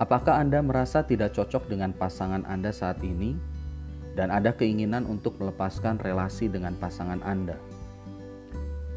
Apakah 0.00 0.40
Anda 0.40 0.64
merasa 0.64 1.04
tidak 1.04 1.36
cocok 1.36 1.68
dengan 1.68 1.92
pasangan 1.92 2.48
Anda 2.48 2.72
saat 2.72 3.04
ini, 3.04 3.36
dan 4.16 4.32
ada 4.32 4.48
keinginan 4.48 5.04
untuk 5.04 5.36
melepaskan 5.36 6.00
relasi 6.00 6.48
dengan 6.48 6.72
pasangan 6.80 7.20
Anda? 7.20 7.60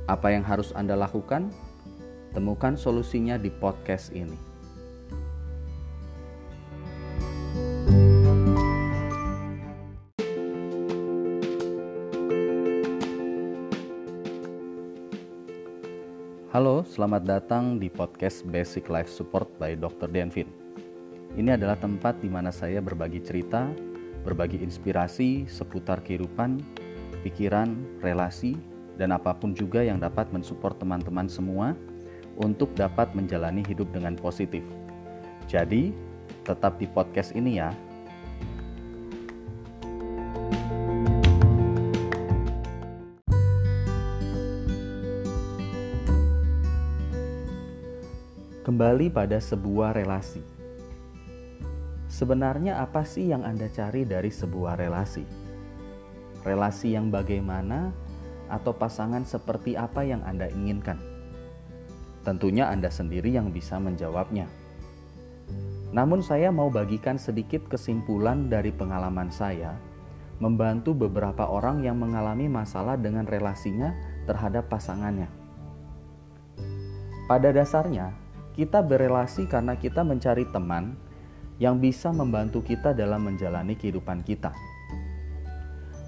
Apa 0.07 0.31
yang 0.31 0.47
harus 0.47 0.71
Anda 0.71 0.95
lakukan? 0.95 1.51
Temukan 2.31 2.79
solusinya 2.79 3.35
di 3.35 3.51
podcast 3.51 4.15
ini. 4.15 4.39
Halo, 16.55 16.87
selamat 16.87 17.27
datang 17.27 17.75
di 17.75 17.91
podcast 17.91 18.47
Basic 18.47 18.87
Life 18.87 19.11
Support 19.11 19.59
by 19.59 19.75
Dr. 19.75 20.07
Denvin. 20.07 20.62
Ini 21.33 21.57
adalah 21.57 21.73
tempat 21.81 22.21
di 22.21 22.29
mana 22.29 22.53
saya 22.53 22.77
berbagi 22.77 23.17
cerita, 23.17 23.65
berbagi 24.21 24.61
inspirasi 24.61 25.49
seputar 25.49 26.05
kehidupan, 26.05 26.61
pikiran, 27.25 27.73
relasi, 28.05 28.53
dan 29.01 29.09
apa 29.17 29.33
pun 29.33 29.57
juga 29.57 29.81
yang 29.81 29.97
dapat 29.97 30.29
mensupport 30.29 30.77
teman-teman 30.77 31.25
semua 31.25 31.73
untuk 32.37 32.77
dapat 32.77 33.17
menjalani 33.17 33.65
hidup 33.65 33.89
dengan 33.89 34.13
positif. 34.13 34.61
Jadi, 35.49 35.89
tetap 36.45 36.77
di 36.77 36.85
podcast 36.85 37.33
ini 37.33 37.57
ya. 37.57 37.73
Kembali 48.61 49.09
pada 49.09 49.41
sebuah 49.41 49.97
relasi. 49.97 50.62
Sebenarnya 52.13 52.77
apa 52.77 53.01
sih 53.01 53.33
yang 53.33 53.41
Anda 53.41 53.65
cari 53.73 54.05
dari 54.05 54.29
sebuah 54.29 54.77
relasi? 54.77 55.25
Relasi 56.45 56.93
yang 56.93 57.09
bagaimana 57.09 57.89
atau 58.53 58.69
pasangan 58.69 59.25
seperti 59.25 59.73
apa 59.73 60.05
yang 60.05 60.21
Anda 60.21 60.45
inginkan? 60.53 61.01
Tentunya 62.21 62.69
Anda 62.69 62.93
sendiri 62.93 63.33
yang 63.33 63.49
bisa 63.49 63.81
menjawabnya. 63.81 64.45
Namun 65.89 66.21
saya 66.21 66.53
mau 66.53 66.69
bagikan 66.69 67.17
sedikit 67.17 67.65
kesimpulan 67.65 68.45
dari 68.45 68.69
pengalaman 68.69 69.33
saya 69.33 69.73
membantu 70.37 70.93
beberapa 70.93 71.49
orang 71.49 71.81
yang 71.81 71.97
mengalami 71.97 72.45
masalah 72.45 72.93
dengan 72.93 73.25
relasinya 73.25 73.89
terhadap 74.29 74.69
pasangannya. 74.69 75.33
Pada 77.25 77.49
dasarnya, 77.49 78.13
kita 78.53 78.85
berelasi 78.85 79.49
karena 79.49 79.73
kita 79.73 80.05
mencari 80.05 80.45
teman 80.53 80.93
yang 81.61 81.77
bisa 81.77 82.09
membantu 82.09 82.65
kita 82.65 82.93
dalam 82.93 83.25
menjalani 83.29 83.77
kehidupan 83.77 84.25
kita. 84.25 84.53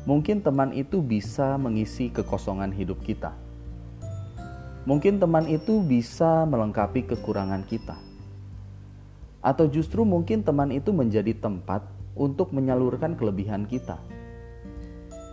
Mungkin 0.06 0.46
teman 0.46 0.70
itu 0.70 1.02
bisa 1.02 1.58
mengisi 1.58 2.14
kekosongan 2.14 2.70
hidup 2.70 3.02
kita. 3.02 3.34
Mungkin 4.86 5.18
teman 5.18 5.50
itu 5.50 5.82
bisa 5.82 6.46
melengkapi 6.46 7.10
kekurangan 7.10 7.66
kita. 7.66 7.98
Atau 9.42 9.66
justru 9.66 10.06
mungkin 10.06 10.46
teman 10.46 10.70
itu 10.70 10.94
menjadi 10.94 11.34
tempat 11.34 11.82
untuk 12.14 12.54
menyalurkan 12.54 13.18
kelebihan 13.18 13.66
kita. 13.66 13.98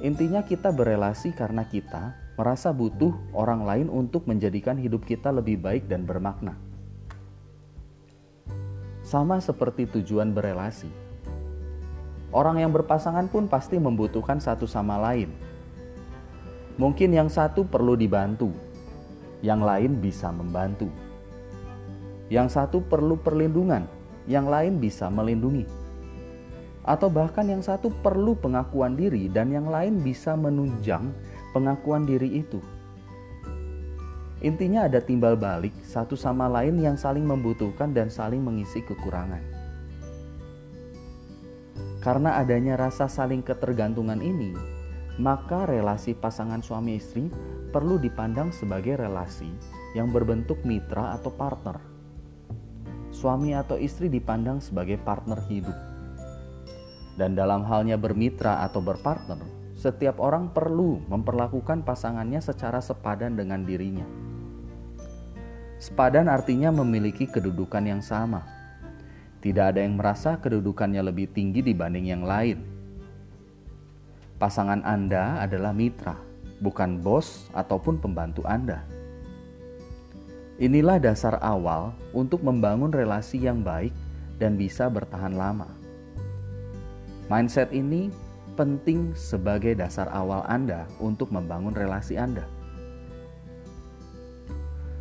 Intinya 0.01 0.41
kita 0.41 0.73
berelasi 0.73 1.37
karena 1.37 1.69
kita 1.69 2.17
merasa 2.41 2.73
butuh 2.73 3.13
orang 3.37 3.63
lain 3.69 3.89
untuk 3.93 4.25
menjadikan 4.25 4.81
hidup 4.81 5.05
kita 5.05 5.29
lebih 5.29 5.61
baik 5.61 5.85
dan 5.85 6.09
bermakna. 6.09 6.57
Sama 9.13 9.45
seperti 9.45 9.85
tujuan 9.93 10.33
berelasi. 10.33 10.89
Orang 12.33 12.57
yang 12.57 12.73
berpasangan 12.73 13.29
pun 13.29 13.45
pasti 13.45 13.77
membutuhkan 13.77 14.41
satu 14.41 14.65
sama 14.65 14.97
lain. 14.97 15.29
Mungkin 16.81 17.13
yang 17.13 17.29
satu 17.29 17.61
perlu 17.69 17.93
dibantu, 17.93 18.57
yang 19.45 19.61
lain 19.61 20.01
bisa 20.01 20.33
membantu. 20.33 20.89
Yang 22.33 22.57
satu 22.57 22.81
perlu 22.81 23.21
perlindungan, 23.21 23.85
yang 24.25 24.49
lain 24.49 24.81
bisa 24.81 25.13
melindungi. 25.13 25.69
Atau 26.81 27.13
bahkan 27.13 27.45
yang 27.45 27.61
satu 27.61 27.93
perlu 27.93 28.33
pengakuan 28.33 28.97
diri 28.97 29.29
dan 29.29 29.53
yang 29.53 29.69
lain 29.69 30.01
bisa 30.01 30.33
menunjang 30.41 31.13
pengakuan 31.53 32.09
diri 32.09 32.41
itu. 32.41 32.65
Intinya 34.43 34.91
ada 34.91 34.99
timbal 34.99 35.39
balik 35.39 35.71
satu 35.87 36.19
sama 36.19 36.51
lain 36.51 36.83
yang 36.83 36.99
saling 36.99 37.23
membutuhkan 37.23 37.95
dan 37.95 38.11
saling 38.11 38.43
mengisi 38.43 38.83
kekurangan. 38.83 39.39
Karena 42.03 42.43
adanya 42.43 42.75
rasa 42.75 43.07
saling 43.07 43.47
ketergantungan 43.47 44.19
ini, 44.19 44.51
maka 45.23 45.63
relasi 45.71 46.19
pasangan 46.19 46.59
suami 46.59 46.99
istri 46.99 47.31
perlu 47.71 48.03
dipandang 48.03 48.51
sebagai 48.51 48.99
relasi 48.99 49.47
yang 49.95 50.11
berbentuk 50.11 50.59
mitra 50.67 51.15
atau 51.15 51.31
partner. 51.31 51.79
Suami 53.15 53.55
atau 53.55 53.79
istri 53.79 54.11
dipandang 54.11 54.59
sebagai 54.59 54.99
partner 54.99 55.39
hidup. 55.47 55.79
Dan 57.15 57.39
dalam 57.39 57.63
halnya 57.63 57.95
bermitra 57.95 58.67
atau 58.67 58.83
berpartner, 58.83 59.39
setiap 59.79 60.19
orang 60.19 60.51
perlu 60.51 60.99
memperlakukan 61.07 61.87
pasangannya 61.87 62.43
secara 62.43 62.83
sepadan 62.83 63.39
dengan 63.39 63.63
dirinya 63.63 64.32
Sepadan 65.83 66.31
artinya 66.31 66.71
memiliki 66.71 67.27
kedudukan 67.27 67.83
yang 67.83 67.99
sama. 67.99 68.47
Tidak 69.43 69.75
ada 69.75 69.83
yang 69.83 69.99
merasa 69.99 70.39
kedudukannya 70.39 71.03
lebih 71.03 71.35
tinggi 71.35 71.59
dibanding 71.59 72.07
yang 72.07 72.23
lain. 72.23 72.63
Pasangan 74.39 74.87
Anda 74.87 75.43
adalah 75.43 75.75
mitra, 75.75 76.15
bukan 76.63 77.03
bos 77.03 77.51
ataupun 77.51 77.99
pembantu 77.99 78.47
Anda. 78.47 78.87
Inilah 80.63 81.03
dasar 81.03 81.43
awal 81.43 81.91
untuk 82.15 82.47
membangun 82.47 82.95
relasi 82.95 83.43
yang 83.43 83.67
baik 83.67 83.91
dan 84.39 84.55
bisa 84.55 84.87
bertahan 84.87 85.35
lama. 85.35 85.67
Mindset 87.27 87.75
ini 87.75 88.15
penting 88.55 89.19
sebagai 89.19 89.75
dasar 89.75 90.07
awal 90.15 90.47
Anda 90.47 90.87
untuk 91.03 91.35
membangun 91.35 91.75
relasi 91.75 92.15
Anda. 92.15 92.47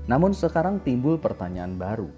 Namun 0.09 0.33
sekarang 0.33 0.81
timbul 0.81 1.21
pertanyaan 1.21 1.77
baru. 1.77 2.09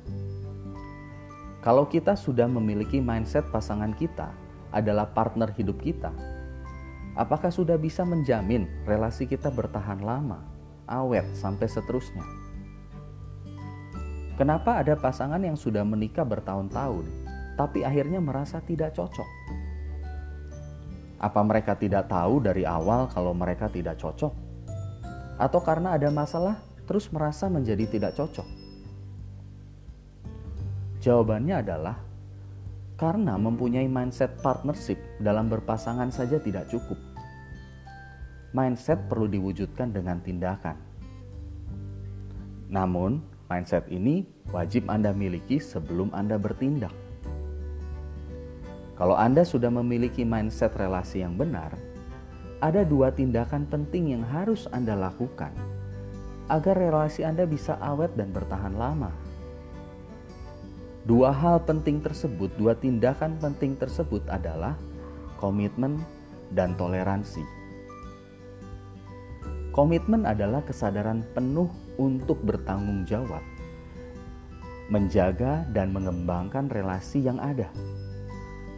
Kalau 1.64 1.88
kita 1.88 2.16
sudah 2.20 2.48
memiliki 2.48 3.00
mindset 3.00 3.48
pasangan 3.48 3.96
kita 3.96 4.32
adalah 4.76 5.08
partner 5.12 5.48
hidup 5.56 5.80
kita, 5.80 6.12
apakah 7.16 7.52
sudah 7.52 7.80
bisa 7.80 8.04
menjamin 8.04 8.68
relasi 8.84 9.24
kita 9.24 9.48
bertahan 9.48 10.04
lama, 10.04 10.44
awet, 10.88 11.24
sampai 11.36 11.68
seterusnya? 11.72 12.24
Kenapa 14.36 14.82
ada 14.82 14.98
pasangan 14.98 15.40
yang 15.40 15.56
sudah 15.56 15.86
menikah 15.86 16.26
bertahun-tahun, 16.26 17.06
tapi 17.56 17.86
akhirnya 17.86 18.20
merasa 18.20 18.60
tidak 18.66 18.98
cocok? 18.98 19.30
Apa 21.24 21.40
mereka 21.48 21.80
tidak 21.80 22.12
tahu 22.12 22.44
dari 22.44 22.68
awal 22.68 23.08
kalau 23.08 23.32
mereka 23.32 23.72
tidak 23.72 23.96
cocok? 24.02 24.36
Atau 25.40 25.64
karena 25.64 25.96
ada 25.96 26.12
masalah 26.12 26.60
terus 26.84 27.08
merasa 27.12 27.48
menjadi 27.48 27.88
tidak 27.88 28.16
cocok? 28.16 28.48
Jawabannya 31.04 31.56
adalah 31.60 31.98
karena 32.96 33.36
mempunyai 33.36 33.92
mindset 33.92 34.40
partnership 34.40 34.96
dalam 35.20 35.52
berpasangan 35.52 36.08
saja 36.08 36.40
tidak 36.40 36.72
cukup. 36.72 36.96
Mindset 38.56 39.12
perlu 39.12 39.28
diwujudkan 39.28 39.92
dengan 39.92 40.24
tindakan. 40.24 40.80
Namun, 42.72 43.20
mindset 43.52 43.84
ini 43.91 44.24
wajib 44.56 44.88
Anda 44.88 45.12
miliki 45.12 45.59
sebelum 45.59 46.14
Anda 46.16 46.40
bertindak. 46.40 46.94
Kalau 48.94 49.18
Anda 49.18 49.41
sudah 49.41 49.74
memiliki 49.74 50.24
mindset 50.24 50.78
relasi 50.78 51.26
yang 51.26 51.36
benar, 51.36 51.76
ada 52.64 52.88
dua 52.88 53.12
tindakan 53.12 53.68
penting 53.68 54.16
yang 54.16 54.24
harus 54.24 54.70
Anda 54.72 54.96
lakukan 54.96 55.52
agar 56.51 56.75
relasi 56.75 57.23
Anda 57.23 57.47
bisa 57.47 57.79
awet 57.79 58.16
dan 58.19 58.35
bertahan 58.35 58.75
lama. 58.75 59.11
Dua 61.03 61.35
hal 61.35 61.59
penting 61.67 61.99
tersebut, 61.99 62.55
dua 62.55 62.79
tindakan 62.79 63.35
penting 63.35 63.75
tersebut 63.75 64.23
adalah 64.31 64.79
komitmen 65.35 65.99
dan 66.55 66.79
toleransi. 66.79 67.43
Komitmen 69.75 70.23
adalah 70.23 70.63
kesadaran 70.63 71.25
penuh 71.35 71.67
untuk 71.99 72.40
bertanggung 72.45 73.03
jawab, 73.09 73.41
menjaga 74.87 75.66
dan 75.73 75.91
mengembangkan 75.91 76.72
relasi 76.72 77.25
yang 77.25 77.41
ada. 77.41 77.67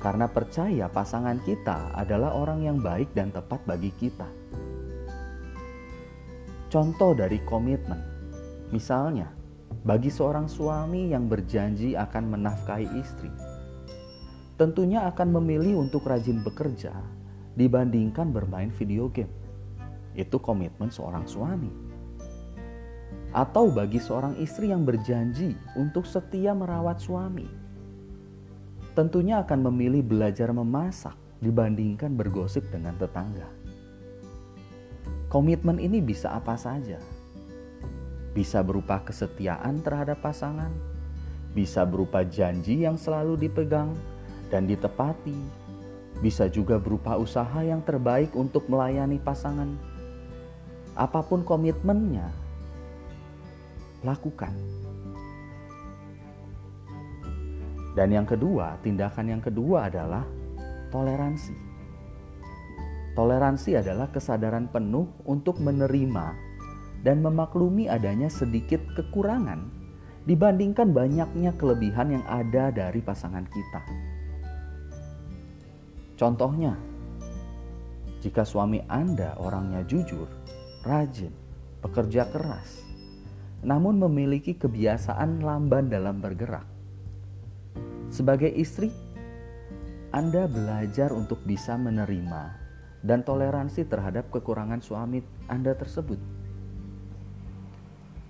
Karena 0.01 0.25
percaya 0.29 0.89
pasangan 0.89 1.41
kita 1.43 1.93
adalah 1.93 2.33
orang 2.33 2.63
yang 2.63 2.77
baik 2.79 3.11
dan 3.13 3.29
tepat 3.29 3.61
bagi 3.67 3.91
kita. 3.91 4.25
Contoh 6.75 7.15
dari 7.15 7.39
komitmen, 7.39 8.03
misalnya 8.67 9.31
bagi 9.87 10.11
seorang 10.11 10.51
suami 10.51 11.15
yang 11.15 11.31
berjanji 11.31 11.95
akan 11.95 12.35
menafkahi 12.35 12.99
istri, 12.99 13.31
tentunya 14.59 15.07
akan 15.07 15.39
memilih 15.39 15.79
untuk 15.87 16.03
rajin 16.03 16.43
bekerja 16.43 16.91
dibandingkan 17.55 18.27
bermain 18.27 18.75
video 18.75 19.07
game. 19.07 19.31
Itu 20.19 20.35
komitmen 20.43 20.91
seorang 20.91 21.23
suami. 21.23 21.71
Atau 23.31 23.71
bagi 23.71 24.03
seorang 24.03 24.35
istri 24.43 24.75
yang 24.75 24.83
berjanji 24.83 25.55
untuk 25.79 26.03
setia 26.03 26.51
merawat 26.51 26.99
suami, 26.99 27.47
tentunya 28.99 29.39
akan 29.47 29.71
memilih 29.71 30.03
belajar 30.03 30.51
memasak 30.51 31.15
dibandingkan 31.39 32.19
bergosip 32.19 32.67
dengan 32.67 32.99
tetangga. 32.99 33.54
Komitmen 35.25 35.81
ini 35.81 35.99
bisa 36.05 36.31
apa 36.37 36.53
saja. 36.53 37.01
Bisa 38.35 38.61
berupa 38.61 39.01
kesetiaan 39.01 39.81
terhadap 39.81 40.21
pasangan, 40.21 40.69
bisa 41.55 41.87
berupa 41.87 42.21
janji 42.21 42.83
yang 42.83 42.99
selalu 42.99 43.47
dipegang 43.47 43.95
dan 44.53 44.69
ditepati, 44.69 45.33
bisa 46.19 46.45
juga 46.51 46.77
berupa 46.77 47.17
usaha 47.17 47.63
yang 47.63 47.81
terbaik 47.81 48.35
untuk 48.37 48.67
melayani 48.69 49.17
pasangan. 49.17 49.71
Apa 50.93 51.25
pun 51.25 51.41
komitmennya, 51.47 52.29
lakukan. 54.03 54.53
Dan 57.95 58.11
yang 58.11 58.27
kedua, 58.27 58.75
tindakan 58.83 59.39
yang 59.39 59.41
kedua 59.41 59.87
adalah 59.87 60.27
toleransi. 60.91 61.64
Toleransi 63.15 63.79
adalah 63.79 64.11
kesadaran 64.11 64.67
penuh 64.67 65.07
untuk 65.23 65.63
menerima 65.63 66.35
dan 66.99 67.23
memaklumi 67.23 67.87
adanya 67.87 68.27
sedikit 68.27 68.83
kekurangan 68.91 69.71
dibandingkan 70.27 70.91
banyaknya 70.91 71.55
kelebihan 71.55 72.19
yang 72.19 72.25
ada 72.27 72.75
dari 72.75 72.99
pasangan 72.99 73.47
kita. 73.47 73.81
Contohnya, 76.19 76.75
jika 78.19 78.43
suami 78.43 78.83
Anda 78.91 79.39
orangnya 79.39 79.87
jujur, 79.87 80.27
rajin, 80.83 81.31
pekerja 81.79 82.27
keras, 82.27 82.83
namun 83.63 83.95
memiliki 83.95 84.59
kebiasaan 84.59 85.39
lamban 85.39 85.87
dalam 85.87 86.19
bergerak. 86.19 86.67
Sebagai 88.11 88.51
istri, 88.51 88.91
Anda 90.11 90.51
belajar 90.51 91.15
untuk 91.15 91.39
bisa 91.47 91.79
menerima 91.79 92.64
dan 93.05 93.21
toleransi 93.21 93.85
terhadap 93.85 94.33
kekurangan 94.33 94.81
suami 94.81 95.21
Anda 95.45 95.77
tersebut. 95.77 96.17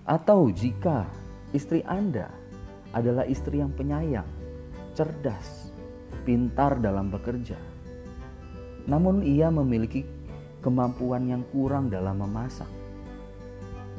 Atau 0.04 0.51
jika 0.51 1.07
istri 1.56 1.80
Anda 1.88 2.27
adalah 2.92 3.24
istri 3.24 3.63
yang 3.63 3.72
penyayang, 3.72 4.27
cerdas, 4.92 5.72
pintar 6.27 6.77
dalam 6.83 7.07
bekerja, 7.07 7.57
namun 8.86 9.24
ia 9.24 9.48
memiliki 9.48 10.04
kemampuan 10.60 11.24
yang 11.25 11.48
kurang 11.56 11.88
dalam 11.88 12.19
memasak. 12.19 12.69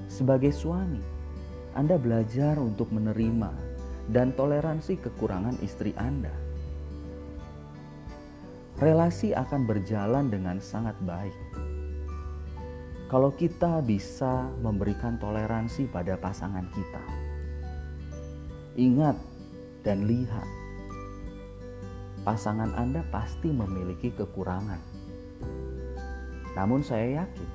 Sebagai 0.07 0.53
suami, 0.53 1.01
Anda 1.73 1.97
belajar 1.97 2.61
untuk 2.61 2.93
menerima 2.93 3.51
dan 4.13 4.31
toleransi 4.37 5.03
kekurangan 5.03 5.59
istri 5.65 5.91
Anda 5.99 6.46
relasi 8.77 9.33
akan 9.33 9.65
berjalan 9.65 10.29
dengan 10.29 10.61
sangat 10.61 10.97
baik. 11.05 11.33
Kalau 13.07 13.33
kita 13.33 13.81
bisa 13.81 14.51
memberikan 14.61 15.17
toleransi 15.17 15.89
pada 15.89 16.19
pasangan 16.19 16.67
kita, 16.75 17.05
ingat 18.77 19.17
dan 19.87 20.05
lihat, 20.05 20.45
pasangan 22.27 22.75
Anda 22.75 23.07
pasti 23.15 23.49
memiliki 23.49 24.11
kekurangan. 24.11 24.83
Namun, 26.59 26.83
saya 26.83 27.23
yakin 27.23 27.49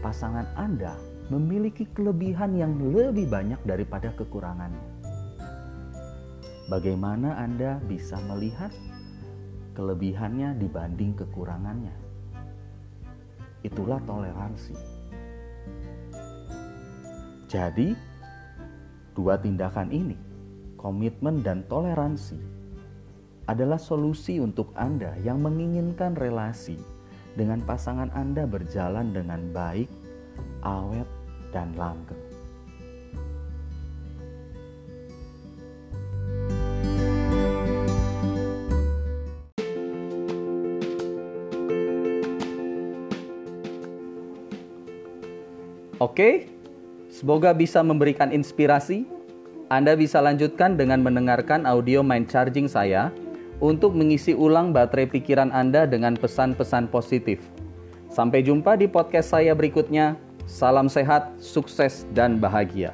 pasangan 0.00 0.48
Anda 0.58 0.96
memiliki 1.30 1.86
kelebihan 1.92 2.56
yang 2.58 2.74
lebih 2.90 3.28
banyak 3.30 3.60
daripada 3.62 4.10
kekurangannya. 4.16 4.90
Bagaimana 6.72 7.36
Anda 7.38 7.78
bisa 7.84 8.16
melihat 8.24 8.72
kelebihannya 9.72 10.56
dibanding 10.60 11.16
kekurangannya. 11.16 11.96
Itulah 13.66 13.98
toleransi. 14.06 14.74
Jadi, 17.50 17.92
dua 19.12 19.36
tindakan 19.36 19.92
ini, 19.92 20.16
komitmen 20.80 21.44
dan 21.44 21.66
toleransi, 21.68 22.40
adalah 23.50 23.76
solusi 23.76 24.38
untuk 24.38 24.70
Anda 24.78 25.18
yang 25.20 25.42
menginginkan 25.42 26.14
relasi 26.14 26.78
dengan 27.34 27.60
pasangan 27.66 28.08
Anda 28.14 28.46
berjalan 28.46 29.10
dengan 29.10 29.50
baik, 29.50 29.90
awet, 30.62 31.08
dan 31.50 31.74
langgeng. 31.76 32.21
Oke, 46.02 46.50
semoga 47.06 47.54
bisa 47.54 47.78
memberikan 47.78 48.34
inspirasi. 48.34 49.06
Anda 49.70 49.94
bisa 49.94 50.18
lanjutkan 50.18 50.74
dengan 50.74 50.98
mendengarkan 50.98 51.62
audio 51.62 52.02
mind 52.02 52.26
charging 52.26 52.66
saya 52.66 53.14
untuk 53.62 53.94
mengisi 53.94 54.34
ulang 54.34 54.74
baterai 54.74 55.06
pikiran 55.06 55.54
Anda 55.54 55.86
dengan 55.86 56.18
pesan-pesan 56.18 56.90
positif. 56.90 57.38
Sampai 58.10 58.42
jumpa 58.42 58.74
di 58.74 58.90
podcast 58.90 59.30
saya 59.30 59.54
berikutnya. 59.54 60.18
Salam 60.42 60.90
sehat, 60.90 61.38
sukses, 61.38 62.02
dan 62.10 62.42
bahagia. 62.42 62.90